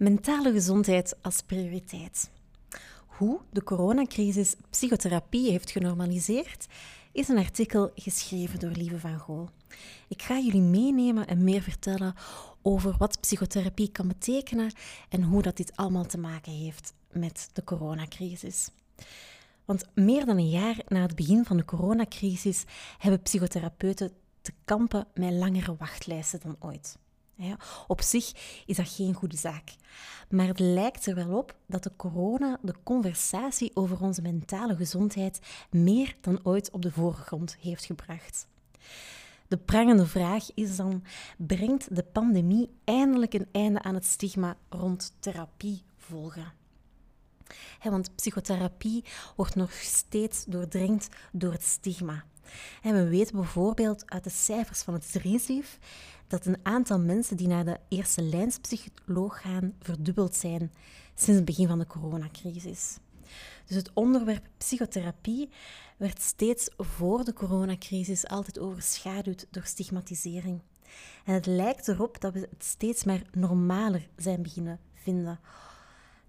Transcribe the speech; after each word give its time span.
Mentale 0.00 0.52
gezondheid 0.52 1.16
als 1.22 1.42
prioriteit. 1.42 2.30
Hoe 3.06 3.40
de 3.50 3.64
coronacrisis 3.64 4.54
psychotherapie 4.70 5.50
heeft 5.50 5.70
genormaliseerd, 5.70 6.66
is 7.12 7.28
een 7.28 7.38
artikel 7.38 7.90
geschreven 7.94 8.58
door 8.58 8.70
Lieve 8.70 8.98
van 8.98 9.18
Gool. 9.18 9.48
Ik 10.08 10.22
ga 10.22 10.38
jullie 10.38 10.60
meenemen 10.60 11.26
en 11.26 11.44
meer 11.44 11.62
vertellen 11.62 12.14
over 12.62 12.94
wat 12.98 13.20
psychotherapie 13.20 13.92
kan 13.92 14.08
betekenen 14.08 14.72
en 15.08 15.22
hoe 15.22 15.42
dat 15.42 15.56
dit 15.56 15.76
allemaal 15.76 16.06
te 16.06 16.18
maken 16.18 16.52
heeft 16.52 16.94
met 17.10 17.50
de 17.52 17.64
coronacrisis. 17.64 18.70
Want 19.64 19.84
meer 19.94 20.26
dan 20.26 20.38
een 20.38 20.50
jaar 20.50 20.76
na 20.88 21.02
het 21.02 21.14
begin 21.14 21.44
van 21.44 21.56
de 21.56 21.64
coronacrisis 21.64 22.64
hebben 22.98 23.22
psychotherapeuten 23.22 24.12
te 24.42 24.52
kampen 24.64 25.06
met 25.14 25.32
langere 25.32 25.76
wachtlijsten 25.78 26.40
dan 26.42 26.56
ooit. 26.58 26.98
Op 27.86 28.00
zich 28.00 28.32
is 28.66 28.76
dat 28.76 28.88
geen 28.88 29.14
goede 29.14 29.36
zaak. 29.36 29.74
Maar 30.28 30.46
het 30.46 30.58
lijkt 30.58 31.06
er 31.06 31.14
wel 31.14 31.38
op 31.38 31.54
dat 31.66 31.82
de 31.82 31.92
corona 31.96 32.58
de 32.62 32.74
conversatie 32.82 33.70
over 33.74 34.00
onze 34.00 34.22
mentale 34.22 34.76
gezondheid 34.76 35.40
meer 35.70 36.16
dan 36.20 36.40
ooit 36.42 36.70
op 36.70 36.82
de 36.82 36.92
voorgrond 36.92 37.56
heeft 37.60 37.84
gebracht. 37.84 38.46
De 39.48 39.56
prangende 39.56 40.06
vraag 40.06 40.54
is 40.54 40.76
dan: 40.76 41.04
brengt 41.36 41.96
de 41.96 42.02
pandemie 42.02 42.70
eindelijk 42.84 43.34
een 43.34 43.48
einde 43.52 43.82
aan 43.82 43.94
het 43.94 44.06
stigma 44.06 44.56
rond 44.68 45.12
therapie 45.20 45.82
volgen? 45.96 46.52
want 47.82 48.14
psychotherapie 48.14 49.04
wordt 49.36 49.54
nog 49.54 49.72
steeds 49.72 50.44
doordringd 50.44 51.08
door 51.32 51.52
het 51.52 51.62
stigma. 51.62 52.24
En 52.82 52.94
we 52.94 53.08
weten 53.08 53.36
bijvoorbeeld 53.36 54.10
uit 54.10 54.24
de 54.24 54.30
cijfers 54.30 54.82
van 54.82 54.94
het 54.94 55.04
RISIF 55.12 55.78
dat 56.26 56.46
een 56.46 56.58
aantal 56.62 56.98
mensen 56.98 57.36
die 57.36 57.48
naar 57.48 57.64
de 57.64 57.78
eerste 57.88 58.22
lijnspsycholoog 58.22 59.40
gaan 59.40 59.74
verdubbeld 59.80 60.34
zijn 60.34 60.72
sinds 61.14 61.36
het 61.36 61.44
begin 61.44 61.68
van 61.68 61.78
de 61.78 61.86
coronacrisis. 61.86 62.98
Dus 63.66 63.76
het 63.76 63.90
onderwerp 63.94 64.46
psychotherapie 64.58 65.50
werd 65.96 66.20
steeds 66.20 66.68
voor 66.76 67.24
de 67.24 67.32
coronacrisis 67.32 68.26
altijd 68.26 68.58
overschaduwd 68.58 69.46
door 69.50 69.64
stigmatisering. 69.64 70.60
En 71.24 71.34
het 71.34 71.46
lijkt 71.46 71.88
erop 71.88 72.20
dat 72.20 72.32
we 72.32 72.40
het 72.40 72.64
steeds 72.64 73.04
maar 73.04 73.22
normaler 73.32 74.08
zijn 74.16 74.42
beginnen 74.42 74.80
vinden. 74.94 75.40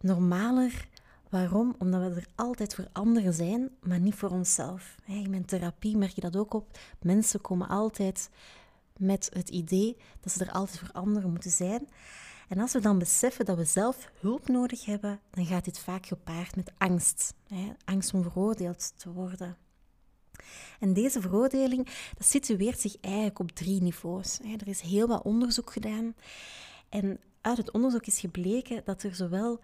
Normaler 0.01 0.87
Waarom? 1.31 1.75
Omdat 1.77 2.13
we 2.13 2.19
er 2.19 2.27
altijd 2.35 2.75
voor 2.75 2.87
anderen 2.91 3.33
zijn, 3.33 3.69
maar 3.81 3.99
niet 3.99 4.15
voor 4.15 4.29
onszelf. 4.29 4.95
In 5.05 5.29
mijn 5.29 5.45
therapie 5.45 5.97
merk 5.97 6.11
je 6.11 6.21
dat 6.21 6.35
ook 6.35 6.53
op. 6.53 6.77
Mensen 7.01 7.41
komen 7.41 7.67
altijd 7.67 8.29
met 8.97 9.29
het 9.33 9.49
idee 9.49 9.97
dat 10.19 10.31
ze 10.31 10.45
er 10.45 10.51
altijd 10.51 10.79
voor 10.79 10.91
anderen 10.91 11.31
moeten 11.31 11.51
zijn. 11.51 11.87
En 12.47 12.59
als 12.59 12.73
we 12.73 12.79
dan 12.79 12.99
beseffen 12.99 13.45
dat 13.45 13.57
we 13.57 13.63
zelf 13.63 14.11
hulp 14.19 14.47
nodig 14.47 14.85
hebben, 14.85 15.19
dan 15.29 15.45
gaat 15.45 15.65
dit 15.65 15.79
vaak 15.79 16.05
gepaard 16.05 16.55
met 16.55 16.71
angst. 16.77 17.33
Angst 17.85 18.13
om 18.13 18.23
veroordeeld 18.23 18.93
te 18.97 19.11
worden. 19.11 19.57
En 20.79 20.93
deze 20.93 21.21
veroordeling 21.21 21.85
dat 22.17 22.27
situeert 22.27 22.79
zich 22.79 22.99
eigenlijk 22.99 23.39
op 23.39 23.51
drie 23.51 23.81
niveaus. 23.81 24.39
Er 24.39 24.67
is 24.67 24.81
heel 24.81 25.07
wat 25.07 25.23
onderzoek 25.23 25.71
gedaan. 25.71 26.15
En 26.89 27.19
uit 27.41 27.57
het 27.57 27.71
onderzoek 27.71 28.05
is 28.05 28.19
gebleken 28.19 28.81
dat 28.85 29.03
er 29.03 29.15
zowel 29.15 29.59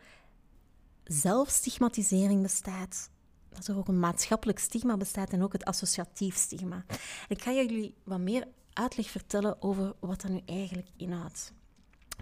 zelfstigmatisering 1.08 2.42
bestaat, 2.42 3.10
dat 3.50 3.68
er 3.68 3.78
ook 3.78 3.88
een 3.88 4.00
maatschappelijk 4.00 4.60
stigma 4.60 4.98
bestaat 4.98 5.30
en 5.30 5.44
ook 5.44 5.54
het 5.54 5.66
associatief 5.66 6.36
stigma. 6.36 6.86
Ik 7.28 7.42
ga 7.42 7.52
jullie 7.52 7.96
wat 8.04 8.20
meer 8.20 8.48
uitleg 8.74 9.10
vertellen 9.10 9.62
over 9.62 9.94
wat 10.00 10.22
dat 10.22 10.32
nu 10.32 10.42
eigenlijk 10.46 10.88
inhoudt. 10.98 11.54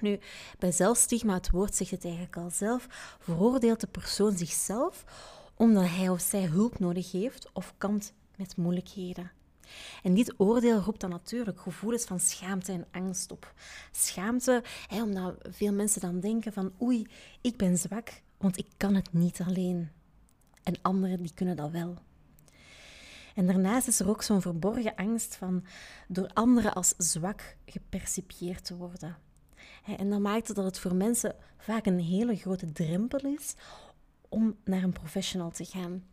Nu, 0.01 0.19
bij 0.59 0.71
zelfstigma, 0.71 1.33
het 1.33 1.49
woord 1.49 1.75
zegt 1.75 1.91
het 1.91 2.03
eigenlijk 2.03 2.37
al 2.37 2.49
zelf, 2.49 2.87
veroordeelt 3.19 3.79
de 3.79 3.87
persoon 3.87 4.37
zichzelf 4.37 5.03
omdat 5.57 5.87
hij 5.87 6.09
of 6.09 6.21
zij 6.21 6.43
hulp 6.43 6.79
nodig 6.79 7.11
heeft 7.11 7.49
of 7.53 7.73
kampt 7.77 8.13
met 8.35 8.57
moeilijkheden. 8.57 9.31
En 10.03 10.13
dit 10.13 10.33
oordeel 10.37 10.79
roept 10.79 10.99
dan 10.99 11.09
natuurlijk 11.09 11.59
gevoelens 11.59 12.05
van 12.05 12.19
schaamte 12.19 12.71
en 12.71 12.85
angst 12.91 13.31
op. 13.31 13.53
Schaamte, 13.91 14.63
hè, 14.87 15.03
omdat 15.03 15.35
veel 15.49 15.73
mensen 15.73 16.01
dan 16.01 16.19
denken 16.19 16.53
van 16.53 16.73
oei, 16.81 17.07
ik 17.41 17.57
ben 17.57 17.77
zwak, 17.77 18.21
want 18.37 18.57
ik 18.57 18.67
kan 18.77 18.95
het 18.95 19.13
niet 19.13 19.41
alleen. 19.41 19.89
En 20.63 20.81
anderen 20.81 21.21
die 21.21 21.33
kunnen 21.33 21.55
dat 21.55 21.71
wel. 21.71 21.97
En 23.35 23.47
daarnaast 23.47 23.87
is 23.87 23.99
er 23.99 24.09
ook 24.09 24.21
zo'n 24.21 24.41
verborgen 24.41 24.95
angst 24.95 25.35
van 25.35 25.65
door 26.07 26.29
anderen 26.33 26.73
als 26.73 26.93
zwak 26.97 27.55
gepercipieerd 27.65 28.65
te 28.65 28.75
worden. 28.75 29.17
En 29.97 30.09
dat 30.09 30.19
maakt 30.19 30.55
dat 30.55 30.65
het 30.65 30.79
voor 30.79 30.95
mensen 30.95 31.35
vaak 31.57 31.85
een 31.85 31.99
hele 31.99 32.35
grote 32.35 32.71
drempel 32.71 33.19
is 33.19 33.55
om 34.29 34.55
naar 34.63 34.83
een 34.83 34.93
professional 34.93 35.51
te 35.51 35.65
gaan. 35.65 36.03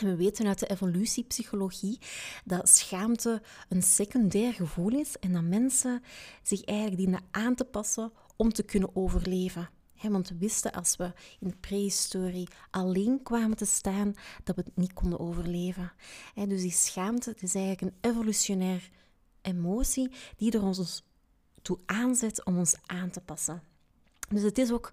We 0.00 0.16
weten 0.16 0.46
uit 0.46 0.58
de 0.58 0.66
evolutiepsychologie 0.66 1.98
dat 2.44 2.68
schaamte 2.68 3.42
een 3.68 3.82
secundair 3.82 4.52
gevoel 4.52 4.90
is 4.90 5.18
en 5.18 5.32
dat 5.32 5.42
mensen 5.42 6.02
zich 6.42 6.64
eigenlijk 6.64 6.98
dienen 6.98 7.24
aan 7.30 7.54
te 7.54 7.64
passen 7.64 8.12
om 8.36 8.52
te 8.52 8.62
kunnen 8.62 8.96
overleven 8.96 9.68
want 10.10 10.28
we 10.28 10.36
wisten 10.38 10.72
als 10.72 10.96
we 10.96 11.12
in 11.40 11.48
de 11.48 11.56
prehistorie 11.60 12.48
alleen 12.70 13.22
kwamen 13.22 13.56
te 13.56 13.64
staan, 13.64 14.14
dat 14.44 14.56
we 14.56 14.62
het 14.64 14.76
niet 14.76 14.92
konden 14.92 15.20
overleven. 15.20 15.92
dus 16.34 16.60
die 16.60 16.72
schaamte 16.72 17.34
is 17.38 17.54
eigenlijk 17.54 17.80
een 17.80 18.10
evolutionair 18.10 18.90
emotie 19.42 20.12
die 20.36 20.52
er 20.52 20.62
ons 20.62 21.02
toe 21.62 21.78
aanzet 21.86 22.44
om 22.44 22.58
ons 22.58 22.76
aan 22.86 23.10
te 23.10 23.20
passen. 23.20 23.62
Dus 24.28 24.42
het 24.42 24.58
is 24.58 24.72
ook 24.72 24.92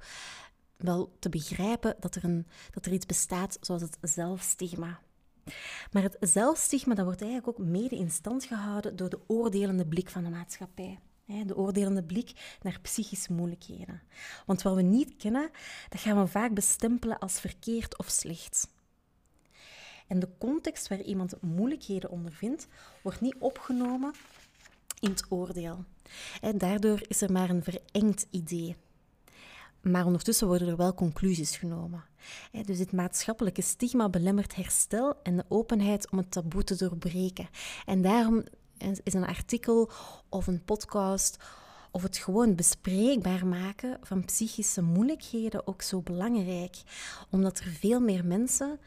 wel 0.80 1.16
te 1.20 1.30
begrijpen 1.30 1.96
dat 2.00 2.16
er, 2.16 2.24
een, 2.24 2.48
dat 2.72 2.86
er 2.86 2.92
iets 2.92 3.06
bestaat 3.06 3.58
zoals 3.62 3.82
het 3.82 3.98
zelfstigma. 4.02 5.00
Maar 5.92 6.04
het 6.04 6.18
zelfstigma 6.20 6.94
dat 6.94 7.06
wordt 7.06 7.22
eigenlijk 7.22 7.60
ook 7.60 7.66
mede 7.66 7.96
in 7.96 8.12
stand 8.12 8.44
gehouden 8.44 8.96
door 8.96 9.10
de 9.10 9.20
oordelende 9.28 9.86
blik 9.86 10.10
van 10.10 10.24
de 10.24 10.30
maatschappij 10.30 11.00
de 11.46 11.58
oordelende 11.58 12.04
blik 12.04 12.58
naar 12.62 12.80
psychische 12.82 13.34
moeilijkheden. 13.34 14.02
Want 14.46 14.62
wat 14.62 14.76
we 14.76 14.82
niet 14.82 15.16
kennen, 15.18 15.50
dat 15.90 16.02
gaan 16.02 16.20
we 16.20 16.28
vaak 16.28 16.54
bestempelen 16.54 17.20
als 17.20 17.40
verkeerd 17.40 17.98
of 17.98 18.10
slecht. 18.10 18.68
En 20.08 20.20
de 20.20 20.30
context 20.38 20.88
waar 20.88 21.02
iemand 21.02 21.42
moeilijkheden 21.42 22.10
ondervindt, 22.10 22.68
wordt 23.02 23.22
niet 23.22 23.36
opgenomen 23.40 24.14
in 25.00 25.10
het 25.10 25.26
oordeel. 25.30 25.84
En 26.42 26.58
daardoor 26.58 27.02
is 27.08 27.22
er 27.22 27.32
maar 27.32 27.50
een 27.50 27.64
verengd 27.64 28.28
idee. 28.30 28.76
Maar 29.82 30.06
ondertussen 30.06 30.48
worden 30.48 30.68
er 30.68 30.78
wel 30.78 30.94
conclusies 30.94 31.58
genomen. 31.58 32.04
Dus 32.66 32.78
dit 32.78 32.92
maatschappelijke 32.92 33.62
stigma 33.62 34.10
belemmert 34.10 34.56
herstel 34.56 35.14
en 35.24 35.38
de 35.38 35.46
openheid 35.48 36.12
om 36.12 36.18
het 36.18 36.32
taboe 36.32 36.64
te 36.64 36.76
doorbreken. 36.76 37.50
En 37.86 38.02
daarom 38.02 38.44
is 39.04 39.14
een 39.14 39.26
artikel 39.26 39.92
of 40.30 40.48
een 40.48 40.64
podcast 40.64 41.38
of 41.92 42.02
het 42.04 42.18
gewoon 42.18 42.56
bespreekbaar 42.56 43.48
maken 43.48 43.98
van 44.02 44.26
psychische 44.26 44.82
moeilijkheden 44.82 45.68
ook 45.68 45.82
zo 45.82 46.02
belangrijk. 46.02 46.76
Omdat 47.30 47.60
er 47.60 47.68
veel 47.68 48.00
meer 48.00 48.26
mensen 48.26 48.80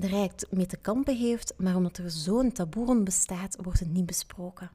er 0.00 0.30
mee 0.50 0.66
te 0.66 0.76
kampen 0.76 1.16
heeft, 1.16 1.54
maar 1.56 1.76
omdat 1.76 1.96
er 1.96 2.10
zo'n 2.10 2.52
taboe 2.52 2.86
rond 2.86 3.04
bestaat, 3.04 3.56
wordt 3.62 3.80
het 3.80 3.92
niet 3.92 4.06
besproken. 4.06 4.70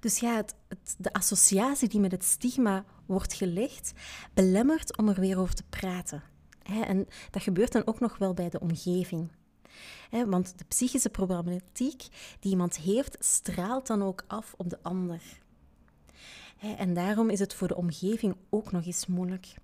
Dus 0.00 0.18
ja, 0.18 0.36
het, 0.36 0.54
de 0.98 1.12
associatie 1.12 1.88
die 1.88 2.00
met 2.00 2.12
het 2.12 2.24
stigma 2.24 2.84
wordt 3.06 3.34
gelegd, 3.34 3.92
belemmert 4.34 4.96
om 4.96 5.08
er 5.08 5.20
weer 5.20 5.38
over 5.38 5.54
te 5.54 5.64
praten. 5.68 6.22
En 6.62 7.08
dat 7.30 7.42
gebeurt 7.42 7.72
dan 7.72 7.86
ook 7.86 8.00
nog 8.00 8.18
wel 8.18 8.34
bij 8.34 8.48
de 8.48 8.60
omgeving 8.60 9.30
want 10.10 10.58
de 10.58 10.64
psychische 10.64 11.10
problematiek 11.10 12.02
die 12.40 12.50
iemand 12.50 12.76
heeft, 12.76 13.16
straalt 13.20 13.86
dan 13.86 14.02
ook 14.02 14.24
af 14.26 14.54
op 14.56 14.70
de 14.70 14.78
ander. 14.82 15.22
En 16.76 16.94
daarom 16.94 17.30
is 17.30 17.38
het 17.38 17.54
voor 17.54 17.68
de 17.68 17.76
omgeving 17.76 18.36
ook 18.48 18.72
nog 18.72 18.86
eens 18.86 19.06
moeilijk. 19.06 19.54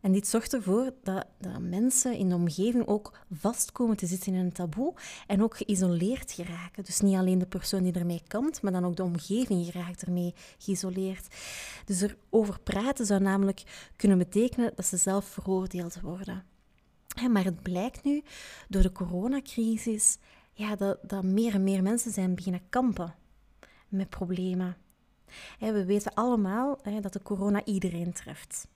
En 0.00 0.12
dit 0.12 0.26
zorgt 0.26 0.54
ervoor 0.54 0.92
dat, 1.02 1.26
dat, 1.38 1.60
mensen 1.60 2.16
in 2.16 2.28
de 2.28 2.34
omgeving 2.34 2.86
ook 2.86 3.18
vast 3.30 3.72
komen 3.72 3.96
te 3.96 4.06
zitten 4.06 4.32
in 4.32 4.38
een 4.38 4.52
taboe 4.52 4.94
en 5.26 5.42
ook 5.42 5.56
geïsoleerd 5.56 6.32
geraken. 6.32 6.84
Dus 6.84 7.00
niet 7.00 7.16
alleen 7.16 7.38
de 7.38 7.46
persoon 7.46 7.82
die 7.82 7.92
ermee 7.92 8.22
kampt, 8.26 8.62
maar 8.62 8.72
dan 8.72 8.84
ook 8.84 8.96
de 8.96 9.02
omgeving 9.02 9.64
geraakt 9.64 10.02
ermee 10.02 10.34
geïsoleerd. 10.58 11.34
Dus 11.84 12.00
erover 12.00 12.60
praten 12.60 13.06
zou 13.06 13.20
namelijk 13.20 13.90
kunnen 13.96 14.18
betekenen 14.18 14.72
dat 14.74 14.86
ze 14.86 14.96
zelf 14.96 15.24
veroordeeld 15.24 16.00
worden 16.00 16.44
maar 17.26 17.44
het 17.44 17.62
blijkt 17.62 18.04
nu 18.04 18.22
door 18.68 18.82
de 18.82 18.92
coronacrisis 18.92 20.18
ja, 20.52 20.76
dat, 20.76 20.98
dat 21.02 21.24
meer 21.24 21.54
en 21.54 21.62
meer 21.62 21.82
mensen 21.82 22.12
zijn 22.12 22.34
beginnen 22.34 22.68
kampen 22.68 23.14
met 23.88 24.08
problemen. 24.08 24.76
We 25.58 25.84
weten 25.84 26.14
allemaal 26.14 26.80
dat 27.00 27.12
de 27.12 27.22
corona 27.22 27.64
iedereen 27.64 28.12
treft. 28.12 28.68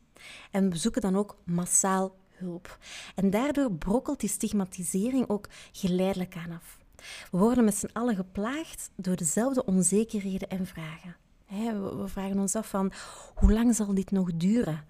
En 0.50 0.70
we 0.70 0.76
zoeken 0.76 1.02
dan 1.02 1.16
ook 1.16 1.36
massaal 1.44 2.16
hulp. 2.30 2.78
En 3.14 3.30
daardoor 3.30 3.72
brokkelt 3.72 4.20
die 4.20 4.28
stigmatisering 4.28 5.28
ook 5.28 5.48
geleidelijk 5.72 6.36
aan 6.36 6.52
af. 6.52 6.78
We 7.30 7.38
worden 7.38 7.64
met 7.64 7.74
z'n 7.74 7.90
allen 7.92 8.16
geplaagd 8.16 8.90
door 8.96 9.16
dezelfde 9.16 9.64
onzekerheden 9.64 10.48
en 10.48 10.66
vragen. 10.66 11.16
We 11.96 12.04
vragen 12.06 12.38
ons 12.38 12.56
af 12.56 12.68
van 12.68 12.92
hoe 13.34 13.52
lang 13.52 13.74
zal 13.74 13.94
dit 13.94 14.10
nog 14.10 14.30
duren? 14.34 14.84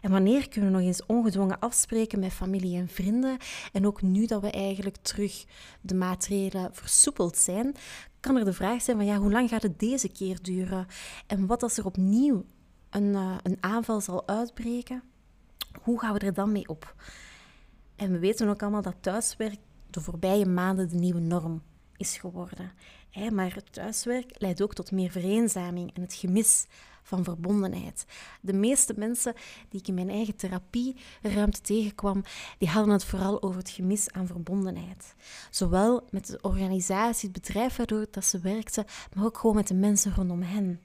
En 0.00 0.10
wanneer 0.10 0.48
kunnen 0.48 0.70
we 0.70 0.76
nog 0.76 0.86
eens 0.86 1.06
ongedwongen 1.06 1.58
afspreken 1.58 2.18
met 2.18 2.32
familie 2.32 2.78
en 2.78 2.88
vrienden? 2.88 3.36
En 3.72 3.86
ook 3.86 4.02
nu 4.02 4.26
dat 4.26 4.40
we 4.40 4.50
eigenlijk 4.50 4.96
terug 4.96 5.44
de 5.80 5.94
maatregelen 5.94 6.74
versoepeld 6.74 7.36
zijn, 7.36 7.74
kan 8.20 8.36
er 8.36 8.44
de 8.44 8.52
vraag 8.52 8.82
zijn 8.82 8.96
van 8.96 9.06
ja, 9.06 9.16
hoe 9.16 9.32
lang 9.32 9.48
gaat 9.48 9.62
het 9.62 9.78
deze 9.78 10.08
keer 10.08 10.42
duren? 10.42 10.86
En 11.26 11.46
wat 11.46 11.62
als 11.62 11.78
er 11.78 11.84
opnieuw 11.84 12.44
een, 12.96 13.12
uh, 13.12 13.36
een 13.42 13.58
aanval 13.60 14.00
zal 14.00 14.28
uitbreken? 14.28 15.02
Hoe 15.82 16.00
gaan 16.00 16.12
we 16.12 16.18
er 16.18 16.34
dan 16.34 16.52
mee 16.52 16.68
op? 16.68 16.94
En 17.96 18.12
we 18.12 18.18
weten 18.18 18.48
ook 18.48 18.62
allemaal 18.62 18.82
dat 18.82 18.96
thuiswerk 19.00 19.58
de 19.90 20.00
voorbije 20.00 20.46
maanden 20.46 20.88
de 20.88 20.96
nieuwe 20.96 21.20
norm 21.20 21.62
is 21.96 22.18
geworden. 22.18 22.72
Maar 23.32 23.54
het 23.54 23.72
thuiswerk 23.72 24.34
leidt 24.38 24.62
ook 24.62 24.74
tot 24.74 24.92
meer 24.92 25.10
vereenzaming 25.10 25.94
en 25.94 26.02
het 26.02 26.14
gemis 26.14 26.66
van 27.02 27.24
verbondenheid. 27.24 28.06
De 28.40 28.52
meeste 28.52 28.94
mensen 28.96 29.34
die 29.68 29.80
ik 29.80 29.88
in 29.88 29.94
mijn 29.94 30.10
eigen 30.10 30.36
therapieruimte 30.36 31.60
tegenkwam, 31.60 32.22
die 32.58 32.68
hadden 32.68 32.92
het 32.92 33.04
vooral 33.04 33.42
over 33.42 33.58
het 33.58 33.70
gemis 33.70 34.10
aan 34.10 34.26
verbondenheid. 34.26 35.14
Zowel 35.50 36.06
met 36.10 36.26
de 36.26 36.38
organisatie, 36.40 37.30
het 37.32 37.42
bedrijf 37.42 37.76
waardoor 37.76 38.06
dat 38.10 38.24
ze 38.24 38.38
werkten, 38.38 38.84
maar 39.14 39.24
ook 39.24 39.38
gewoon 39.38 39.56
met 39.56 39.68
de 39.68 39.74
mensen 39.74 40.14
rondom 40.14 40.42
hen. 40.42 40.80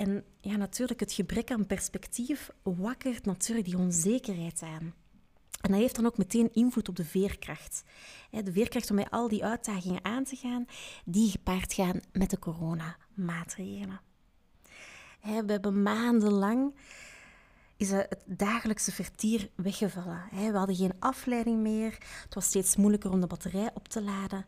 En 0.00 0.24
ja, 0.40 0.56
natuurlijk, 0.56 1.00
het 1.00 1.12
gebrek 1.12 1.50
aan 1.50 1.66
perspectief 1.66 2.50
wakkert 2.62 3.24
natuurlijk 3.24 3.66
die 3.66 3.78
onzekerheid 3.78 4.62
aan. 4.62 4.94
En 5.60 5.70
dat 5.70 5.80
heeft 5.80 5.94
dan 5.94 6.06
ook 6.06 6.18
meteen 6.18 6.52
invloed 6.52 6.88
op 6.88 6.96
de 6.96 7.04
veerkracht. 7.04 7.82
De 8.30 8.52
veerkracht 8.52 8.90
om 8.90 8.96
met 8.96 9.10
al 9.10 9.28
die 9.28 9.44
uitdagingen 9.44 10.04
aan 10.04 10.24
te 10.24 10.36
gaan, 10.36 10.66
die 11.04 11.30
gepaard 11.30 11.72
gaan 11.72 12.00
met 12.12 12.30
de 12.30 12.38
coronamaatregelen. 12.38 14.00
We 15.22 15.52
hebben 15.52 15.82
maandenlang 15.82 16.74
is 17.76 17.90
het 17.90 18.16
dagelijkse 18.26 18.92
vertier 18.92 19.50
weggevallen. 19.54 20.22
We 20.32 20.58
hadden 20.58 20.76
geen 20.76 20.94
afleiding 20.98 21.60
meer. 21.60 21.98
Het 22.22 22.34
was 22.34 22.44
steeds 22.44 22.76
moeilijker 22.76 23.10
om 23.10 23.20
de 23.20 23.26
batterij 23.26 23.70
op 23.74 23.88
te 23.88 24.02
laden. 24.02 24.46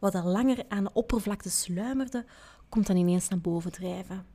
Wat 0.00 0.14
al 0.14 0.24
langer 0.24 0.64
aan 0.68 0.84
de 0.84 0.92
oppervlakte 0.92 1.50
sluimerde, 1.50 2.24
komt 2.68 2.86
dan 2.86 2.96
ineens 2.96 3.28
naar 3.28 3.40
boven 3.40 3.72
drijven. 3.72 4.31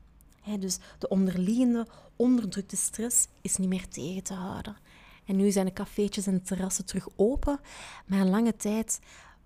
Dus 0.56 0.78
de 0.98 1.08
onderliggende, 1.08 1.88
onderdrukte 2.16 2.76
stress 2.76 3.28
is 3.42 3.58
niet 3.58 3.70
meer 3.70 3.88
tegen 3.88 4.24
te 4.24 4.34
houden. 4.34 4.78
En 5.26 5.36
nu 5.36 5.52
zijn 5.52 5.66
de 5.66 5.74
cafeetjes 5.74 6.28
en 6.28 6.34
de 6.34 6.42
terrassen 6.42 6.86
terug 6.86 7.08
open, 7.16 7.60
maar 8.06 8.26
lange 8.26 8.56
tijd 8.56 9.00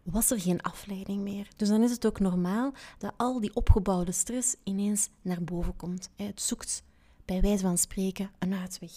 was 0.03 0.31
er 0.31 0.39
geen 0.39 0.62
afleiding 0.62 1.21
meer. 1.21 1.48
Dus 1.56 1.68
dan 1.68 1.83
is 1.83 1.92
het 1.92 2.06
ook 2.06 2.19
normaal 2.19 2.74
dat 2.98 3.13
al 3.18 3.39
die 3.39 3.56
opgebouwde 3.56 4.12
stress 4.12 4.56
ineens 4.63 5.09
naar 5.21 5.44
boven 5.44 5.75
komt. 5.75 6.09
Het 6.15 6.42
zoekt 6.42 6.83
bij 7.25 7.42
wijze 7.42 7.63
van 7.63 7.77
spreken 7.77 8.31
een 8.39 8.54
uitweg. 8.54 8.92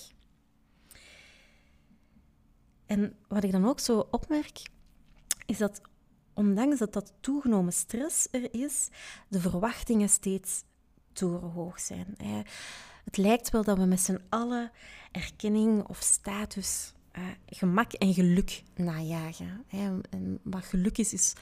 En 2.87 3.17
wat 3.29 3.45
ik 3.45 3.53
dan 3.53 3.67
ook 3.67 3.81
zo 3.81 4.07
opmerk, 4.11 4.63
is 5.47 5.59
dat 5.59 5.81
ondanks 6.35 6.79
dat 6.79 6.93
dat 6.93 7.13
toegenomen 7.21 7.73
stress 7.73 8.29
er 8.31 8.55
is, 8.55 8.89
de 9.29 9.41
verwachtingen 9.41 10.09
steeds 10.09 10.65
torenhoog 11.15 11.81
zijn. 11.81 12.17
Het 13.05 13.17
lijkt 13.17 13.51
wel 13.51 13.65
dat 13.65 13.79
we 13.79 13.85
met 13.85 14.01
z'n 14.01 14.21
allen 14.29 14.71
erkenning 15.13 15.89
of 15.89 15.99
status, 16.01 16.93
uh, 17.19 17.25
gemak 17.47 17.93
en 17.93 18.15
geluk 18.15 18.63
najagen. 18.75 19.65
En 19.69 20.03
wat 20.43 20.65
geluk 20.65 20.99
is, 20.99 21.13
is, 21.13 21.33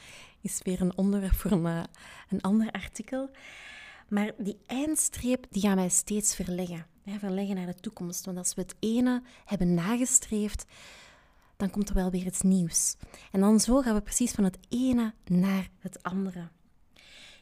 is 0.41 0.59
weer 0.63 0.81
een 0.81 0.97
onderwerp 0.97 1.33
voor 1.33 1.51
een, 1.51 1.65
uh, 1.65 1.83
een 2.29 2.41
ander 2.41 2.71
artikel. 2.71 3.29
Maar 4.07 4.31
die 4.37 4.57
eindstreep 4.65 5.45
die 5.49 5.61
gaan 5.61 5.75
wij 5.75 5.89
steeds 5.89 6.35
verleggen. 6.35 6.85
Hè, 7.03 7.19
verleggen 7.19 7.55
naar 7.55 7.65
de 7.65 7.75
toekomst. 7.75 8.25
Want 8.25 8.37
als 8.37 8.53
we 8.53 8.61
het 8.61 8.75
ene 8.79 9.21
hebben 9.45 9.73
nagestreefd, 9.73 10.65
dan 11.57 11.69
komt 11.69 11.89
er 11.89 11.95
wel 11.95 12.11
weer 12.11 12.25
iets 12.25 12.41
nieuws. 12.41 12.95
En 13.31 13.39
dan 13.39 13.59
zo 13.59 13.81
gaan 13.81 13.95
we 13.95 14.01
precies 14.01 14.31
van 14.31 14.43
het 14.43 14.57
ene 14.69 15.13
naar 15.25 15.69
het 15.79 16.03
andere 16.03 16.47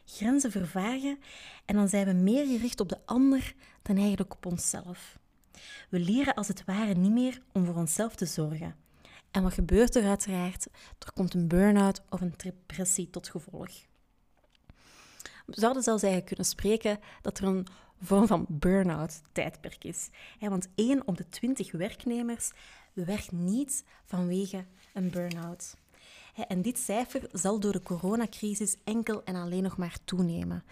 grenzen 0.05 0.51
vervagen 0.51 1.19
en 1.65 1.75
dan 1.75 1.89
zijn 1.89 2.05
we 2.05 2.13
meer 2.13 2.45
gericht 2.45 2.79
op 2.79 2.89
de 2.89 2.99
ander 3.05 3.53
dan 3.81 3.97
eigenlijk 3.97 4.33
op 4.33 4.45
onszelf. 4.45 5.19
We 5.89 5.99
leren 5.99 6.33
als 6.33 6.47
het 6.47 6.65
ware 6.65 6.93
niet 6.93 7.11
meer 7.11 7.41
om 7.51 7.65
voor 7.65 7.75
onszelf 7.75 8.15
te 8.15 8.25
zorgen. 8.25 8.75
En 9.31 9.43
wat 9.43 9.53
gebeurt 9.53 9.95
er 9.95 10.07
uiteraard? 10.07 10.67
Er 10.99 11.13
komt 11.13 11.33
een 11.33 11.47
burn-out 11.47 12.01
of 12.09 12.21
een 12.21 12.33
depressie 12.37 13.09
tot 13.09 13.29
gevolg. 13.29 13.71
We 15.45 15.59
zouden 15.59 15.83
zelfs 15.83 16.03
eigenlijk 16.03 16.33
kunnen 16.35 16.51
spreken 16.51 16.99
dat 17.21 17.37
er 17.37 17.43
een 17.43 17.67
vorm 18.01 18.27
van 18.27 18.45
burn-out 18.49 19.21
tijdperk 19.31 19.83
is. 19.83 20.09
Want 20.39 20.67
1 20.75 21.07
op 21.07 21.17
de 21.17 21.29
20 21.29 21.71
werknemers 21.71 22.51
werkt 22.93 23.31
niet 23.31 23.83
vanwege 24.05 24.65
een 24.93 25.09
burn-out. 25.09 25.75
En 26.47 26.61
dit 26.61 26.77
cijfer 26.77 27.29
zal 27.31 27.59
door 27.59 27.71
de 27.71 27.83
coronacrisis 27.83 28.75
enkel 28.83 29.23
en 29.23 29.35
alleen 29.35 29.63
nog 29.63 29.77
maar 29.77 29.97
toenemen. 30.05 30.63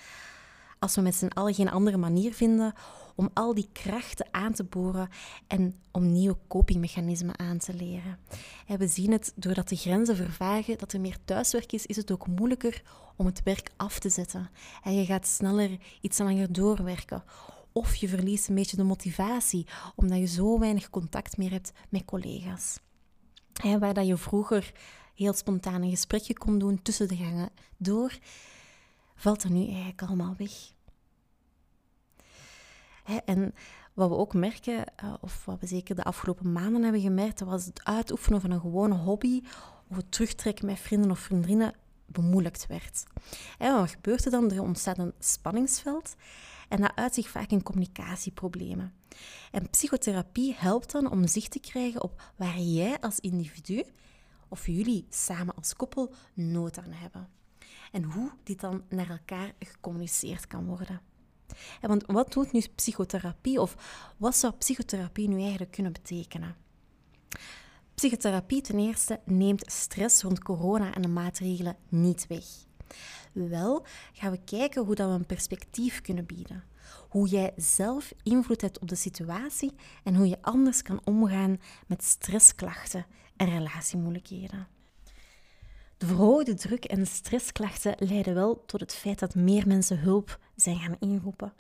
Als 0.79 0.95
we 0.95 1.01
met 1.01 1.15
z'n 1.15 1.27
allen 1.27 1.53
geen 1.53 1.69
andere 1.69 1.97
manier 1.97 2.33
vinden 2.33 2.73
om 3.15 3.29
al 3.33 3.53
die 3.53 3.69
krachten 3.71 4.27
aan 4.31 4.53
te 4.53 4.63
boren 4.63 5.09
en 5.47 5.75
om 5.91 6.11
nieuwe 6.11 6.37
copingmechanismen 6.47 7.39
aan 7.39 7.57
te 7.57 7.73
leren. 7.73 8.19
we 8.77 8.87
zien 8.87 9.11
het, 9.11 9.33
doordat 9.35 9.69
de 9.69 9.75
grenzen 9.75 10.15
vervagen, 10.15 10.77
dat 10.77 10.93
er 10.93 11.01
meer 11.01 11.17
thuiswerk 11.25 11.71
is, 11.71 11.85
is 11.85 11.95
het 11.95 12.11
ook 12.11 12.27
moeilijker 12.27 12.81
om 13.15 13.25
het 13.25 13.43
werk 13.43 13.69
af 13.77 13.99
te 13.99 14.09
zetten. 14.09 14.49
En 14.83 14.95
je 14.95 15.05
gaat 15.05 15.27
sneller 15.27 15.77
iets 16.01 16.17
langer 16.17 16.53
doorwerken. 16.53 17.23
Of 17.71 17.95
je 17.95 18.07
verliest 18.07 18.47
een 18.47 18.55
beetje 18.55 18.77
de 18.77 18.83
motivatie, 18.83 19.67
omdat 19.95 20.17
je 20.17 20.27
zo 20.27 20.59
weinig 20.59 20.89
contact 20.89 21.37
meer 21.37 21.51
hebt 21.51 21.71
met 21.89 22.05
collega's. 22.05 22.79
waar 23.79 23.93
dat 23.93 24.07
je 24.07 24.17
vroeger 24.17 24.71
heel 25.19 25.33
spontaan 25.33 25.81
een 25.81 25.89
gesprekje 25.89 26.37
kon 26.37 26.59
doen 26.59 26.81
tussen 26.81 27.07
de 27.07 27.15
gangen 27.15 27.49
door, 27.77 28.17
valt 29.15 29.43
er 29.43 29.51
nu 29.51 29.65
eigenlijk 29.67 30.01
allemaal 30.01 30.35
weg. 30.37 30.51
en 33.25 33.53
wat 33.93 34.09
we 34.09 34.15
ook 34.15 34.33
merken, 34.33 34.95
eh, 34.95 35.13
of 35.21 35.45
wat 35.45 35.59
we 35.59 35.67
zeker 35.67 35.95
de 35.95 36.03
afgelopen 36.03 36.51
maanden 36.51 36.83
hebben 36.83 37.01
gemerkt, 37.01 37.39
was 37.39 37.65
het 37.65 37.83
uitoefenen 37.83 38.41
van 38.41 38.51
een 38.51 38.59
gewone 38.59 38.95
hobby 38.95 39.41
of 39.89 39.95
het 39.95 40.11
terugtrekken 40.11 40.65
met 40.65 40.79
vrienden 40.79 41.11
of 41.11 41.19
vriendinnen 41.19 41.73
bemoeilijkt 42.05 42.67
werd. 42.67 43.03
En 43.57 43.73
wat 43.73 43.89
gebeurt 43.89 44.25
er 44.25 44.31
dan? 44.31 44.51
Er 44.51 44.61
ontstaat 44.61 44.97
een 44.97 45.13
spanningsveld 45.19 46.15
en 46.69 46.81
dat 46.81 46.91
uit 46.95 47.13
zich 47.13 47.29
vaak 47.29 47.49
in 47.49 47.63
communicatieproblemen. 47.63 48.93
En 49.51 49.69
psychotherapie 49.69 50.55
helpt 50.57 50.91
dan 50.91 51.11
om 51.11 51.27
zicht 51.27 51.51
te 51.51 51.59
krijgen 51.59 52.03
op 52.03 52.21
waar 52.35 52.59
jij 52.59 52.99
als 52.99 53.19
individu 53.19 53.83
of 54.49 54.65
jullie 54.65 55.05
samen 55.09 55.55
als 55.55 55.73
koppel 55.73 56.13
nood 56.33 56.77
aan 56.77 56.91
hebben. 56.91 57.27
En 57.91 58.03
hoe 58.03 58.31
dit 58.43 58.59
dan 58.59 58.83
naar 58.89 59.09
elkaar 59.09 59.53
gecommuniceerd 59.59 60.47
kan 60.47 60.65
worden. 60.65 61.01
want 61.81 62.03
wat 62.05 62.33
doet 62.33 62.51
nu 62.51 62.61
psychotherapie 62.75 63.61
of 63.61 63.75
wat 64.17 64.35
zou 64.35 64.53
psychotherapie 64.53 65.27
nu 65.27 65.41
eigenlijk 65.41 65.71
kunnen 65.71 65.91
betekenen? 65.91 66.55
Psychotherapie 67.95 68.61
ten 68.61 68.79
eerste 68.79 69.19
neemt 69.25 69.71
stress 69.71 70.21
rond 70.21 70.43
corona 70.43 70.93
en 70.93 71.01
de 71.01 71.07
maatregelen 71.07 71.77
niet 71.89 72.27
weg. 72.27 72.45
Wel 73.31 73.85
gaan 74.13 74.31
we 74.31 74.39
kijken 74.43 74.85
hoe 74.85 74.95
dat 74.95 75.09
we 75.09 75.13
een 75.13 75.25
perspectief 75.25 76.01
kunnen 76.01 76.25
bieden. 76.25 76.63
Hoe 77.09 77.27
jij 77.27 77.53
zelf 77.55 78.13
invloed 78.23 78.61
hebt 78.61 78.79
op 78.79 78.87
de 78.87 78.95
situatie 78.95 79.75
en 80.03 80.15
hoe 80.15 80.27
je 80.27 80.41
anders 80.41 80.81
kan 80.81 81.01
omgaan 81.03 81.59
met 81.87 82.03
stressklachten 82.03 83.05
en 83.35 83.49
relatiemoeilijkheden. 83.49 84.67
De 85.99 86.05
verhoogde 86.05 86.53
druk 86.53 86.85
en 86.85 87.07
stressklachten 87.07 87.95
leiden 87.97 88.33
wel 88.33 88.65
tot 88.65 88.79
het 88.79 88.93
feit 88.93 89.19
dat 89.19 89.35
meer 89.35 89.67
mensen 89.67 89.99
hulp 89.99 90.39
zijn 90.55 90.79
gaan 90.79 90.95
inroepen. 90.99 91.53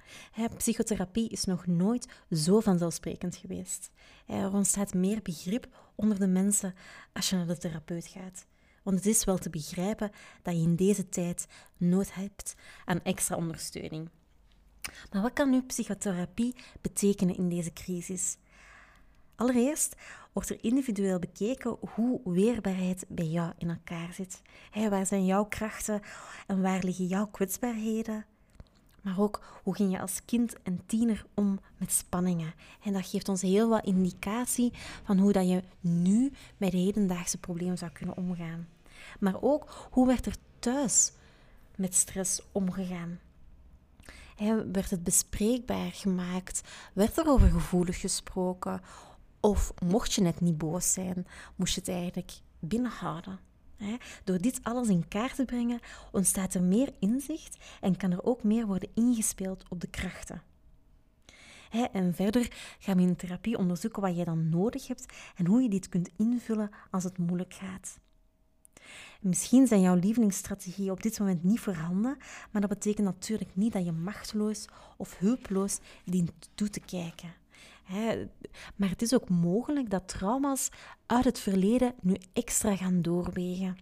Psychotherapie 0.57 1.29
is 1.29 1.43
nog 1.43 1.67
nooit 1.67 2.07
zo 2.31 2.59
vanzelfsprekend 2.59 3.35
geweest. 3.35 3.91
Er 4.27 4.53
ontstaat 4.53 4.93
meer 4.93 5.21
begrip 5.21 5.67
onder 5.95 6.19
de 6.19 6.27
mensen 6.27 6.73
als 7.13 7.29
je 7.29 7.35
naar 7.35 7.47
de 7.47 7.57
therapeut 7.57 8.07
gaat. 8.07 8.45
Want 8.83 8.97
het 8.97 9.05
is 9.05 9.23
wel 9.23 9.37
te 9.37 9.49
begrijpen 9.49 10.11
dat 10.41 10.55
je 10.55 10.61
in 10.61 10.75
deze 10.75 11.09
tijd 11.09 11.47
nood 11.77 12.13
hebt 12.13 12.55
aan 12.85 13.03
extra 13.03 13.35
ondersteuning. 13.35 14.09
Maar 15.11 15.21
wat 15.21 15.33
kan 15.33 15.49
nu 15.49 15.61
psychotherapie 15.61 16.55
betekenen 16.81 17.37
in 17.37 17.49
deze 17.49 17.73
crisis? 17.73 18.37
Allereerst 19.35 19.95
wordt 20.33 20.49
er 20.49 20.63
individueel 20.63 21.19
bekeken 21.19 21.77
hoe 21.79 22.21
weerbaarheid 22.23 23.05
bij 23.07 23.25
jou 23.27 23.53
in 23.57 23.69
elkaar 23.69 24.13
zit. 24.13 24.41
waar 24.89 25.05
zijn 25.05 25.25
jouw 25.25 25.45
krachten 25.45 26.01
en 26.47 26.61
waar 26.61 26.83
liggen 26.83 27.05
jouw 27.05 27.27
kwetsbaarheden? 27.27 28.25
Maar 29.01 29.19
ook 29.19 29.59
hoe 29.63 29.75
ging 29.75 29.91
je 29.91 29.99
als 29.99 30.25
kind 30.25 30.61
en 30.63 30.81
tiener 30.85 31.25
om 31.33 31.59
met 31.77 31.91
spanningen? 31.91 32.53
En 32.83 32.93
dat 32.93 33.05
geeft 33.05 33.29
ons 33.29 33.41
heel 33.41 33.69
wat 33.69 33.85
indicatie 33.85 34.73
van 35.03 35.17
hoe 35.17 35.31
dat 35.31 35.49
je 35.49 35.63
nu 35.79 36.31
met 36.57 36.71
de 36.71 36.77
hedendaagse 36.77 37.37
problemen 37.37 37.77
zou 37.77 37.91
kunnen 37.91 38.17
omgaan. 38.17 38.67
Maar 39.19 39.41
ook 39.41 39.87
hoe 39.91 40.07
werd 40.07 40.25
er 40.25 40.35
thuis 40.59 41.11
met 41.75 41.95
stress 41.95 42.41
omgegaan? 42.51 43.19
Werd 44.71 44.89
het 44.89 45.03
bespreekbaar 45.03 45.91
gemaakt? 45.91 46.61
Werd 46.93 47.17
er 47.17 47.27
over 47.27 47.49
gevoelig 47.49 47.99
gesproken? 47.99 48.81
Of 49.39 49.73
mocht 49.85 50.13
je 50.13 50.21
net 50.21 50.41
niet 50.41 50.57
boos 50.57 50.93
zijn, 50.93 51.27
moest 51.55 51.73
je 51.73 51.79
het 51.79 51.89
eigenlijk 51.89 52.31
binnenhouden? 52.59 53.39
Door 54.23 54.37
dit 54.37 54.59
alles 54.63 54.87
in 54.87 55.07
kaart 55.07 55.35
te 55.35 55.45
brengen, 55.45 55.79
ontstaat 56.11 56.53
er 56.53 56.63
meer 56.63 56.93
inzicht 56.99 57.57
en 57.81 57.97
kan 57.97 58.11
er 58.11 58.23
ook 58.23 58.43
meer 58.43 58.65
worden 58.65 58.89
ingespeeld 58.93 59.63
op 59.69 59.81
de 59.81 59.87
krachten. 59.87 60.41
En 61.91 62.15
verder 62.15 62.75
gaan 62.79 62.97
we 62.97 63.01
in 63.01 63.15
therapie 63.15 63.57
onderzoeken 63.57 64.01
wat 64.01 64.17
je 64.17 64.25
dan 64.25 64.49
nodig 64.49 64.87
hebt 64.87 65.05
en 65.35 65.45
hoe 65.45 65.61
je 65.61 65.69
dit 65.69 65.89
kunt 65.89 66.09
invullen 66.17 66.69
als 66.91 67.03
het 67.03 67.17
moeilijk 67.17 67.53
gaat. 67.53 67.99
Misschien 69.19 69.67
zijn 69.67 69.81
jouw 69.81 69.95
lievelingsstrategieën 69.95 70.91
op 70.91 71.03
dit 71.03 71.19
moment 71.19 71.43
niet 71.43 71.59
voorhanden, 71.59 72.17
maar 72.51 72.61
dat 72.61 72.69
betekent 72.69 73.05
natuurlijk 73.05 73.55
niet 73.55 73.73
dat 73.73 73.85
je 73.85 73.91
machteloos 73.91 74.67
of 74.97 75.17
hulpeloos 75.17 75.79
dient 76.05 76.31
toe 76.55 76.69
te 76.69 76.79
kijken. 76.79 77.33
maar 78.75 78.89
het 78.89 79.01
is 79.01 79.13
ook 79.13 79.29
mogelijk 79.29 79.89
dat 79.89 80.07
trauma's 80.07 80.69
uit 81.05 81.25
het 81.25 81.39
verleden 81.39 81.93
nu 82.01 82.15
extra 82.33 82.75
gaan 82.75 83.01
doorwegen. 83.01 83.77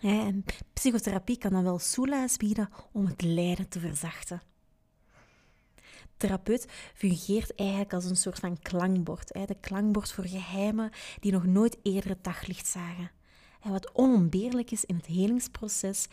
en 0.00 0.44
psychotherapie 0.72 1.38
kan 1.38 1.52
dan 1.52 1.64
wel 1.64 1.78
soelaas 1.78 2.36
bieden 2.36 2.68
om 2.92 3.06
het 3.06 3.22
lijden 3.22 3.68
te 3.68 3.80
verzachten. 3.80 4.42
Therapeut 6.16 6.66
fungeert 6.94 7.54
eigenlijk 7.54 7.92
als 7.92 8.04
een 8.04 8.16
soort 8.16 8.38
van 8.38 8.58
klankbord. 8.58 9.28
De 9.28 9.56
klankbord 9.60 10.12
voor 10.12 10.24
geheimen 10.24 10.90
die 11.20 11.32
nog 11.32 11.44
nooit 11.44 11.78
eerder 11.82 12.10
het 12.10 12.24
daglicht 12.24 12.66
zagen. 12.66 13.10
En 13.64 13.70
wat 13.70 13.94
onontbeerlijk 13.94 14.70
is 14.70 14.84
in 14.84 14.96
het 14.96 15.06
helingsproces, 15.06 16.08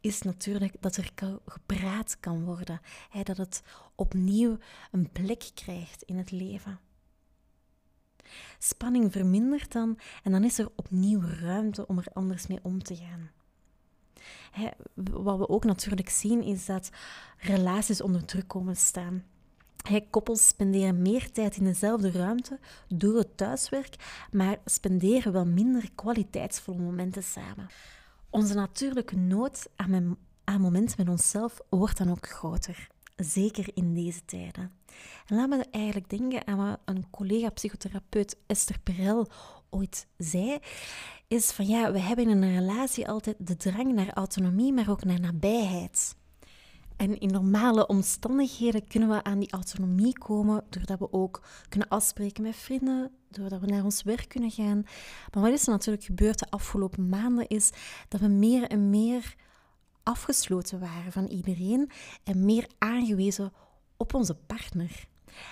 is 0.00 0.22
natuurlijk 0.22 0.74
dat 0.80 0.96
er 0.96 1.10
gepraat 1.46 2.16
kan 2.20 2.44
worden. 2.44 2.80
Dat 3.22 3.36
het 3.36 3.62
opnieuw 3.94 4.58
een 4.90 5.10
plek 5.12 5.50
krijgt 5.54 6.02
in 6.02 6.16
het 6.16 6.30
leven. 6.30 6.80
Spanning 8.58 9.12
vermindert 9.12 9.72
dan 9.72 9.98
en 10.22 10.32
dan 10.32 10.44
is 10.44 10.58
er 10.58 10.70
opnieuw 10.74 11.20
ruimte 11.20 11.86
om 11.86 11.98
er 11.98 12.06
anders 12.12 12.46
mee 12.46 12.58
om 12.62 12.82
te 12.82 12.96
gaan. 12.96 13.30
wat 14.94 15.38
we 15.38 15.48
ook 15.48 15.64
natuurlijk 15.64 16.08
zien 16.08 16.42
is 16.42 16.66
dat 16.66 16.90
relaties 17.38 18.00
onder 18.00 18.24
druk 18.24 18.48
komen 18.48 18.76
staan. 18.76 19.24
Koppels 20.10 20.48
spenderen 20.48 21.02
meer 21.02 21.32
tijd 21.32 21.56
in 21.56 21.64
dezelfde 21.64 22.10
ruimte 22.10 22.58
door 22.88 23.16
het 23.16 23.36
thuiswerk, 23.36 24.26
maar 24.30 24.58
spenderen 24.64 25.32
wel 25.32 25.46
minder 25.46 25.90
kwaliteitsvolle 25.94 26.78
momenten 26.78 27.22
samen. 27.22 27.66
Onze 28.30 28.54
natuurlijke 28.54 29.16
nood 29.16 29.68
aan, 29.76 30.16
aan 30.44 30.60
momenten 30.60 30.94
met 30.98 31.08
onszelf 31.08 31.60
wordt 31.68 31.98
dan 31.98 32.10
ook 32.10 32.28
groter. 32.28 32.88
Zeker 33.16 33.68
in 33.74 33.94
deze 33.94 34.24
tijden. 34.24 34.72
En 35.26 35.36
laat 35.36 35.48
me 35.48 35.64
eigenlijk 35.70 36.10
denken 36.10 36.46
aan 36.46 36.56
wat 36.56 36.80
een 36.84 37.10
collega-psychotherapeut 37.10 38.36
Esther 38.46 38.78
Perel 38.80 39.26
ooit 39.70 40.06
zei. 40.16 40.58
Is 41.28 41.50
van 41.50 41.66
ja, 41.66 41.92
we 41.92 41.98
hebben 41.98 42.28
in 42.28 42.42
een 42.42 42.54
relatie 42.54 43.08
altijd 43.08 43.36
de 43.38 43.56
drang 43.56 43.94
naar 43.94 44.12
autonomie, 44.12 44.72
maar 44.72 44.90
ook 44.90 45.04
naar 45.04 45.20
nabijheid. 45.20 46.16
En 46.96 47.18
in 47.18 47.30
normale 47.30 47.86
omstandigheden 47.86 48.86
kunnen 48.86 49.08
we 49.08 49.22
aan 49.22 49.38
die 49.38 49.52
autonomie 49.52 50.18
komen 50.18 50.64
doordat 50.70 50.98
we 50.98 51.12
ook 51.12 51.42
kunnen 51.68 51.88
afspreken 51.88 52.42
met 52.42 52.56
vrienden, 52.56 53.10
doordat 53.30 53.60
we 53.60 53.66
naar 53.66 53.84
ons 53.84 54.02
werk 54.02 54.28
kunnen 54.28 54.50
gaan. 54.50 54.82
Maar 55.32 55.42
wat 55.42 55.52
is 55.52 55.66
er 55.66 55.72
natuurlijk 55.72 56.04
gebeurd 56.04 56.38
de 56.38 56.50
afgelopen 56.50 57.08
maanden 57.08 57.48
is 57.48 57.70
dat 58.08 58.20
we 58.20 58.28
meer 58.28 58.62
en 58.62 58.90
meer 58.90 59.34
afgesloten 60.02 60.80
waren 60.80 61.12
van 61.12 61.26
iedereen 61.26 61.90
en 62.24 62.44
meer 62.44 62.66
aangewezen 62.78 63.52
op 63.96 64.14
onze 64.14 64.34
partner. 64.34 65.08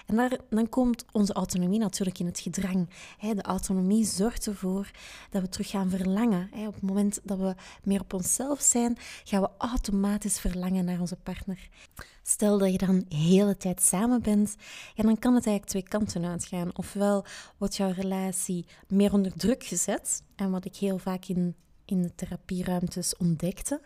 En 0.07 0.41
dan 0.51 0.69
komt 0.69 1.05
onze 1.13 1.33
autonomie 1.33 1.79
natuurlijk 1.79 2.19
in 2.19 2.27
het 2.27 2.41
gedrang. 2.41 2.89
De 3.21 3.43
autonomie 3.43 4.05
zorgt 4.05 4.47
ervoor 4.47 4.91
dat 5.31 5.43
we 5.43 5.49
terug 5.49 5.71
gaan 5.71 5.91
verlangen. 5.91 6.51
Op 6.67 6.75
het 6.75 6.83
moment 6.83 7.21
dat 7.23 7.39
we 7.39 7.55
meer 7.83 8.01
op 8.01 8.13
onszelf 8.13 8.61
zijn, 8.61 8.97
gaan 9.25 9.41
we 9.41 9.51
automatisch 9.59 10.41
verlangen 10.41 10.85
naar 10.85 11.01
onze 11.01 11.17
partner. 11.17 11.69
Stel 12.23 12.59
dat 12.59 12.73
je 12.73 12.79
dan 12.79 13.05
de 13.09 13.17
hele 13.17 13.57
tijd 13.57 13.83
samen 13.83 14.23
bent, 14.23 14.57
ja, 14.95 15.03
dan 15.03 15.19
kan 15.19 15.35
het 15.35 15.47
eigenlijk 15.47 15.67
twee 15.67 16.01
kanten 16.01 16.25
uitgaan. 16.25 16.77
Ofwel 16.77 17.25
wordt 17.59 17.77
jouw 17.77 17.91
relatie 17.91 18.67
meer 18.89 19.13
onder 19.13 19.33
druk 19.33 19.65
gezet, 19.65 20.23
en 20.37 20.51
wat 20.51 20.65
ik 20.65 20.77
heel 20.77 20.99
vaak 20.99 21.25
in, 21.25 21.55
in 21.85 22.03
de 22.03 22.15
therapieruimtes 22.15 23.17
ontdekte, 23.17 23.81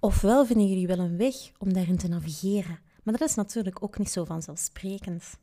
ofwel 0.00 0.46
vinden 0.46 0.68
jullie 0.68 0.86
wel 0.86 0.98
een 0.98 1.16
weg 1.16 1.34
om 1.58 1.72
daarin 1.72 1.96
te 1.96 2.08
navigeren. 2.08 2.78
Maar 3.08 3.18
dat 3.18 3.28
is 3.28 3.34
natuurlijk 3.34 3.82
ook 3.82 3.98
niet 3.98 4.10
zo 4.10 4.24
vanzelfsprekend. 4.24 5.38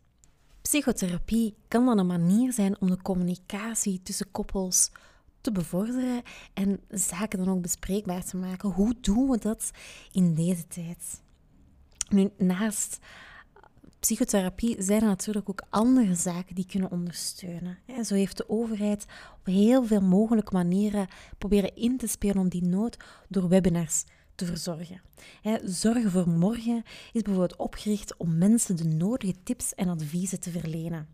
Psychotherapie 0.61 1.55
kan 1.67 1.85
dan 1.85 1.97
een 1.97 2.07
manier 2.07 2.53
zijn 2.53 2.81
om 2.81 2.89
de 2.89 3.01
communicatie 3.01 4.01
tussen 4.03 4.31
koppels 4.31 4.91
te 5.41 5.51
bevorderen 5.51 6.21
en 6.53 6.79
zaken 6.89 7.39
dan 7.39 7.49
ook 7.49 7.61
bespreekbaar 7.61 8.23
te 8.23 8.37
maken. 8.37 8.69
Hoe 8.69 8.95
doen 9.01 9.29
we 9.29 9.37
dat 9.37 9.71
in 10.11 10.33
deze 10.33 10.67
tijd? 10.67 11.21
Nu, 12.09 12.29
naast 12.37 12.99
psychotherapie 13.99 14.75
zijn 14.83 15.01
er 15.01 15.07
natuurlijk 15.07 15.49
ook 15.49 15.63
andere 15.69 16.15
zaken 16.15 16.55
die 16.55 16.65
kunnen 16.65 16.91
ondersteunen. 16.91 17.77
Zo 18.03 18.15
heeft 18.15 18.37
de 18.37 18.49
overheid 18.49 19.05
op 19.39 19.45
heel 19.45 19.85
veel 19.85 20.01
mogelijke 20.01 20.53
manieren 20.53 21.07
proberen 21.37 21.75
in 21.75 21.97
te 21.97 22.07
spelen 22.07 22.37
om 22.37 22.49
die 22.49 22.63
nood 22.63 22.97
door 23.27 23.49
webinars 23.49 24.03
te 24.35 24.45
verzorgen. 24.45 25.01
Zorgen 25.63 26.11
voor 26.11 26.29
morgen 26.29 26.83
is 27.13 27.21
bijvoorbeeld 27.21 27.55
opgericht 27.55 28.17
om 28.17 28.37
mensen 28.37 28.75
de 28.75 28.87
nodige 28.87 29.35
tips 29.43 29.75
en 29.75 29.89
adviezen 29.89 30.39
te 30.39 30.51
verlenen. 30.51 31.07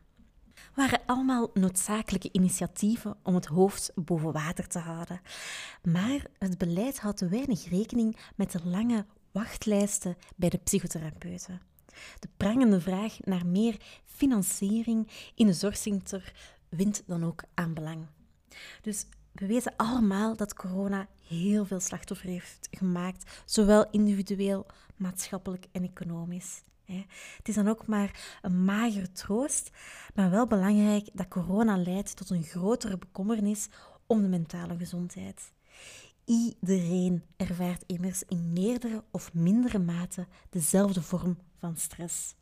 waren 0.74 1.00
allemaal 1.06 1.50
noodzakelijke 1.54 2.28
initiatieven 2.32 3.16
om 3.22 3.34
het 3.34 3.46
hoofd 3.46 3.92
boven 3.94 4.32
water 4.32 4.68
te 4.68 4.78
houden. 4.78 5.20
Maar 5.82 6.26
het 6.38 6.58
beleid 6.58 6.98
houdt 6.98 7.20
weinig 7.20 7.68
rekening 7.68 8.16
met 8.36 8.52
de 8.52 8.60
lange 8.64 9.06
wachtlijsten 9.32 10.16
bij 10.36 10.48
de 10.48 10.58
psychotherapeuten. 10.58 11.73
De 12.18 12.28
prangende 12.36 12.80
vraag 12.80 13.16
naar 13.20 13.46
meer 13.46 13.76
financiering 14.04 15.08
in 15.34 15.46
de 15.46 15.52
zorgsector 15.52 16.32
wint 16.68 17.02
dan 17.06 17.24
ook 17.24 17.42
aan 17.54 17.74
belang. 17.74 18.06
Dus 18.82 19.06
we 19.32 19.46
weten 19.46 19.76
allemaal 19.76 20.36
dat 20.36 20.54
corona 20.54 21.08
heel 21.28 21.64
veel 21.64 21.80
slachtoffers 21.80 22.30
heeft 22.30 22.68
gemaakt, 22.70 23.42
zowel 23.44 23.90
individueel, 23.90 24.66
maatschappelijk 24.96 25.66
en 25.72 25.82
economisch. 25.82 26.62
Het 27.36 27.48
is 27.48 27.54
dan 27.54 27.68
ook 27.68 27.86
maar 27.86 28.38
een 28.42 28.64
magere 28.64 29.12
troost, 29.12 29.70
maar 30.14 30.30
wel 30.30 30.46
belangrijk 30.46 31.08
dat 31.12 31.28
corona 31.28 31.76
leidt 31.76 32.16
tot 32.16 32.30
een 32.30 32.42
grotere 32.42 32.98
bekommernis 32.98 33.68
om 34.06 34.22
de 34.22 34.28
mentale 34.28 34.76
gezondheid. 34.76 35.52
Iedereen 36.24 37.24
ervaart 37.36 37.82
immers 37.86 38.22
in 38.28 38.52
meerdere 38.52 39.04
of 39.10 39.34
mindere 39.34 39.78
mate 39.78 40.26
dezelfde 40.50 41.02
vorm 41.02 41.38
van 41.58 41.76
stress. 41.76 42.34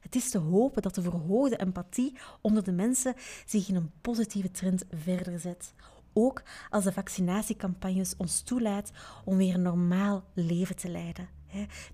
Het 0.00 0.14
is 0.14 0.30
te 0.30 0.38
hopen 0.38 0.82
dat 0.82 0.94
de 0.94 1.02
verhoogde 1.02 1.56
empathie 1.56 2.18
onder 2.40 2.64
de 2.64 2.72
mensen 2.72 3.14
zich 3.46 3.68
in 3.68 3.74
een 3.74 3.90
positieve 4.00 4.50
trend 4.50 4.84
verder 4.90 5.38
zet. 5.40 5.74
Ook 6.12 6.42
als 6.70 6.84
de 6.84 6.92
vaccinatiecampagnes 6.92 8.16
ons 8.16 8.40
toelaat 8.40 8.90
om 9.24 9.36
weer 9.36 9.54
een 9.54 9.62
normaal 9.62 10.24
leven 10.34 10.76
te 10.76 10.88
leiden. 10.88 11.28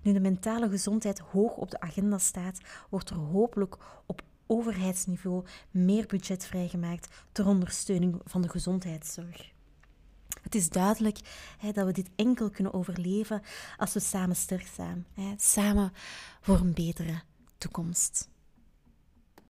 Nu 0.01 0.13
de 0.13 0.19
mentale 0.19 0.69
gezondheid 0.69 1.19
hoog 1.19 1.55
op 1.55 1.71
de 1.71 1.79
agenda 1.79 2.17
staat, 2.17 2.59
wordt 2.89 3.09
er 3.09 3.15
hopelijk 3.15 3.77
op 4.05 4.23
overheidsniveau 4.47 5.45
meer 5.71 6.05
budget 6.05 6.45
vrijgemaakt 6.45 7.15
ter 7.31 7.47
ondersteuning 7.47 8.21
van 8.23 8.41
de 8.41 8.49
gezondheidszorg. 8.49 9.52
Het 10.43 10.55
is 10.55 10.69
duidelijk 10.69 11.19
hè, 11.57 11.71
dat 11.71 11.85
we 11.85 11.91
dit 11.91 12.09
enkel 12.15 12.49
kunnen 12.49 12.73
overleven 12.73 13.41
als 13.77 13.93
we 13.93 13.99
samen 13.99 14.35
sterk 14.35 14.67
zijn. 14.75 15.05
Hè, 15.13 15.33
samen 15.37 15.93
voor 16.41 16.59
een 16.59 16.73
betere 16.73 17.21
toekomst. 17.57 18.31